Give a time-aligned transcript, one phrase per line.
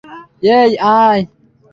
[0.51, 1.21] এই, আয়।